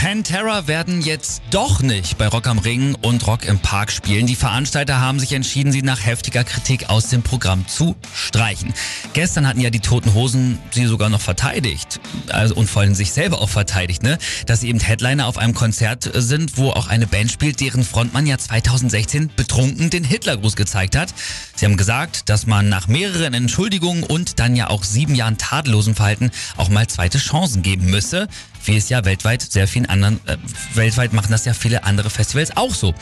Pantera 0.00 0.66
werden 0.66 1.02
jetzt 1.02 1.42
doch 1.50 1.82
nicht 1.82 2.16
bei 2.16 2.26
Rock 2.26 2.46
am 2.46 2.58
Ring 2.58 2.94
und 3.02 3.26
Rock 3.26 3.44
im 3.44 3.58
Park 3.58 3.92
spielen. 3.92 4.26
Die 4.26 4.34
Veranstalter 4.34 4.98
haben 4.98 5.20
sich 5.20 5.34
entschieden, 5.34 5.72
sie 5.72 5.82
nach 5.82 6.06
heftiger 6.06 6.42
Kritik 6.42 6.88
aus 6.88 7.08
dem 7.08 7.22
Programm 7.22 7.68
zu 7.68 7.96
streichen. 8.14 8.72
Gestern 9.12 9.46
hatten 9.46 9.60
ja 9.60 9.68
die 9.68 9.80
Toten 9.80 10.14
Hosen 10.14 10.58
sie 10.70 10.86
sogar 10.86 11.10
noch 11.10 11.20
verteidigt 11.20 12.00
also, 12.30 12.54
und 12.54 12.70
vor 12.70 12.80
allem 12.80 12.94
sich 12.94 13.12
selber 13.12 13.42
auch 13.42 13.50
verteidigt, 13.50 14.02
ne? 14.02 14.16
dass 14.46 14.60
sie 14.60 14.70
eben 14.70 14.80
Headliner 14.80 15.26
auf 15.26 15.36
einem 15.36 15.52
Konzert 15.52 16.10
sind, 16.14 16.56
wo 16.56 16.70
auch 16.70 16.86
eine 16.86 17.06
Band 17.06 17.30
spielt, 17.30 17.60
deren 17.60 17.84
Frontmann 17.84 18.26
ja 18.26 18.38
2016 18.38 19.30
betrunken 19.36 19.90
den 19.90 20.04
Hitlergruß 20.04 20.56
gezeigt 20.56 20.96
hat. 20.96 21.12
Sie 21.54 21.66
haben 21.66 21.76
gesagt, 21.76 22.30
dass 22.30 22.46
man 22.46 22.70
nach 22.70 22.88
mehreren 22.88 23.34
Entschuldigungen 23.34 24.02
und 24.04 24.38
dann 24.40 24.56
ja 24.56 24.70
auch 24.70 24.82
sieben 24.82 25.14
Jahren 25.14 25.36
tadellosen 25.36 25.94
Verhalten 25.94 26.30
auch 26.56 26.70
mal 26.70 26.86
zweite 26.86 27.18
Chancen 27.18 27.60
geben 27.60 27.90
müsse 27.90 28.28
wie 28.64 28.76
es 28.76 28.88
ja 28.88 29.04
weltweit 29.04 29.42
sehr 29.42 29.66
vielen 29.66 29.86
anderen, 29.90 30.20
äh, 30.26 30.36
weltweit 30.74 31.12
machen 31.12 31.30
das 31.30 31.44
ja 31.44 31.54
viele 31.54 31.84
andere 31.84 32.10
Festivals 32.10 32.56
auch 32.56 32.74
so. 32.74 32.94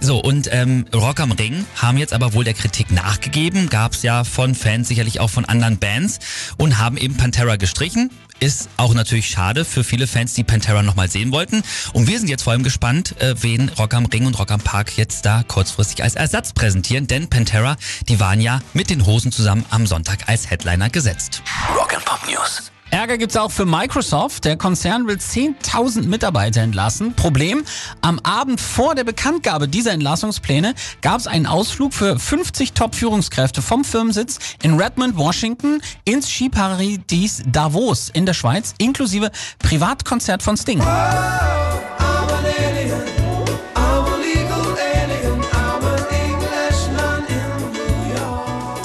So, 0.00 0.18
und 0.18 0.48
ähm, 0.52 0.86
Rock 0.94 1.20
am 1.20 1.32
Ring 1.32 1.66
haben 1.76 1.98
jetzt 1.98 2.12
aber 2.12 2.32
wohl 2.32 2.44
der 2.44 2.54
Kritik 2.54 2.90
nachgegeben, 2.90 3.68
gab 3.68 3.92
es 3.92 4.02
ja 4.02 4.24
von 4.24 4.54
Fans, 4.54 4.88
sicherlich 4.88 5.20
auch 5.20 5.30
von 5.30 5.44
anderen 5.44 5.78
Bands 5.78 6.18
und 6.56 6.78
haben 6.78 6.96
eben 6.96 7.16
Pantera 7.16 7.56
gestrichen. 7.56 8.10
Ist 8.38 8.68
auch 8.76 8.92
natürlich 8.92 9.28
schade 9.28 9.64
für 9.64 9.82
viele 9.82 10.06
Fans, 10.06 10.34
die 10.34 10.44
Pantera 10.44 10.82
nochmal 10.82 11.08
sehen 11.08 11.32
wollten. 11.32 11.62
Und 11.94 12.06
wir 12.06 12.18
sind 12.18 12.28
jetzt 12.28 12.42
vor 12.42 12.52
allem 12.52 12.64
gespannt, 12.64 13.18
äh, 13.20 13.34
wen 13.40 13.70
Rock 13.70 13.94
am 13.94 14.04
Ring 14.06 14.26
und 14.26 14.38
Rock 14.38 14.50
am 14.50 14.60
Park 14.60 14.98
jetzt 14.98 15.24
da 15.24 15.42
kurzfristig 15.42 16.02
als 16.02 16.16
Ersatz 16.16 16.52
präsentieren. 16.52 17.06
Denn 17.06 17.28
Pantera, 17.28 17.76
die 18.08 18.20
waren 18.20 18.42
ja 18.42 18.60
mit 18.74 18.90
den 18.90 19.06
Hosen 19.06 19.32
zusammen 19.32 19.64
am 19.70 19.86
Sonntag 19.86 20.28
als 20.28 20.50
Headliner 20.50 20.90
gesetzt. 20.90 21.42
Rock 21.74 21.94
and 21.94 22.04
Pop 22.04 22.20
News. 22.28 22.70
Ärger 22.90 23.18
gibt's 23.18 23.36
auch 23.36 23.50
für 23.50 23.66
Microsoft. 23.66 24.44
Der 24.44 24.56
Konzern 24.56 25.06
will 25.06 25.16
10.000 25.16 26.06
Mitarbeiter 26.06 26.62
entlassen. 26.62 27.14
Problem, 27.14 27.64
am 28.00 28.18
Abend 28.20 28.60
vor 28.60 28.94
der 28.94 29.04
Bekanntgabe 29.04 29.68
dieser 29.68 29.92
Entlassungspläne 29.92 30.74
gab 31.02 31.18
es 31.18 31.26
einen 31.26 31.46
Ausflug 31.46 31.92
für 31.92 32.18
50 32.18 32.72
Top-Führungskräfte 32.72 33.62
vom 33.62 33.84
Firmensitz 33.84 34.38
in 34.62 34.78
Redmond, 34.78 35.16
Washington 35.16 35.80
ins 36.04 36.28
Skiparadies 36.30 37.42
Davos 37.46 38.10
in 38.10 38.26
der 38.26 38.34
Schweiz, 38.34 38.74
inklusive 38.78 39.30
Privatkonzert 39.58 40.42
von 40.42 40.56
Sting. 40.56 40.80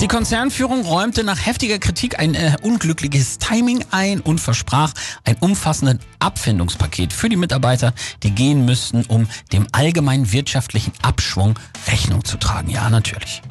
Die 0.02 0.08
Konzernführung 0.08 0.84
räumte 0.84 1.24
nach 1.24 1.46
heftiger 1.46 1.78
Kritik 1.78 2.18
ein 2.18 2.34
äh, 2.34 2.56
unglückliches 2.64 3.38
Timing 3.38 3.86
ein 3.92 4.20
und 4.20 4.40
versprach 4.40 4.94
ein 5.26 5.36
umfassendes 5.42 6.00
Abfindungspaket 6.18 7.14
für 7.14 7.30
die 7.30 7.36
Mitarbeiter, 7.36 7.94
die 8.24 8.32
gehen 8.32 8.66
müssten, 8.66 9.06
um 9.06 9.28
dem 9.54 9.68
allgemeinen 9.72 10.32
wirtschaftlichen 10.32 10.92
Abschwung 11.04 11.60
Rechnung 11.88 12.26
zu 12.26 12.38
tragen. 12.38 12.72
Ja, 12.72 12.90
natürlich. 12.90 13.44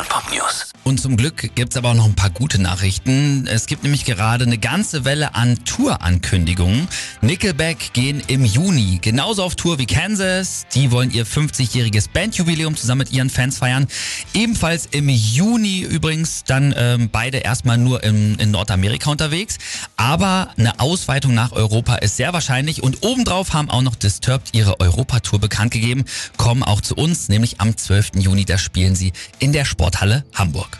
Rock 0.00 0.08
Pop 0.08 0.32
News. 0.32 0.70
Und 0.82 0.98
zum 0.98 1.18
Glück 1.18 1.54
gibt's 1.54 1.76
aber 1.76 1.90
auch 1.90 1.94
noch 1.94 2.06
ein 2.06 2.14
paar 2.14 2.30
gute 2.30 2.60
Nachrichten. 2.60 3.46
Es 3.46 3.66
gibt 3.66 3.82
nämlich 3.82 4.06
gerade 4.06 4.44
eine 4.44 4.56
ganze 4.56 5.04
Welle 5.04 5.34
an 5.34 5.62
Tour-Ankündigungen. 5.66 6.88
Nickelback 7.20 7.92
gehen 7.92 8.22
im 8.26 8.46
Juni 8.46 8.98
genauso 9.02 9.42
auf 9.42 9.56
Tour 9.56 9.78
wie 9.78 9.84
Kansas. 9.84 10.66
Die 10.74 10.90
wollen 10.90 11.10
ihr 11.10 11.26
50-jähriges 11.26 12.08
Bandjubiläum 12.12 12.76
zusammen 12.76 13.00
mit 13.00 13.12
ihren 13.12 13.28
Fans 13.28 13.58
feiern. 13.58 13.88
Ebenfalls 14.32 14.86
im 14.86 15.10
Juni 15.10 15.80
übrigens 15.80 16.44
dann 16.44 16.74
ähm, 16.76 17.10
beide 17.12 17.38
erstmal 17.38 17.76
nur 17.76 18.02
im, 18.02 18.38
in 18.38 18.50
Nordamerika 18.50 19.10
unterwegs. 19.10 19.58
Aber 19.96 20.48
eine 20.56 20.80
Ausweitung 20.80 21.34
nach 21.34 21.52
Europa 21.52 21.96
ist 21.96 22.16
sehr 22.16 22.32
wahrscheinlich. 22.32 22.82
Und 22.82 23.02
obendrauf 23.02 23.52
haben 23.52 23.68
auch 23.68 23.82
noch 23.82 23.96
Disturbed 23.96 24.48
ihre 24.52 24.80
Europatour 24.80 25.40
bekannt 25.40 25.72
gegeben. 25.72 26.06
Kommen 26.38 26.62
auch 26.62 26.80
zu 26.80 26.94
uns, 26.94 27.28
nämlich 27.28 27.60
am 27.60 27.76
12. 27.76 28.12
Juni. 28.16 28.46
Da 28.46 28.56
spielen 28.56 28.96
sie 28.96 29.12
in 29.38 29.52
der 29.52 29.66
Sporthalle 29.90 30.22
Hamburg. 30.34 30.78